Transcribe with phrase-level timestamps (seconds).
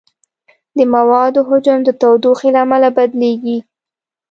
[0.77, 3.57] د موادو حجم د تودوخې له امله بدلېږي.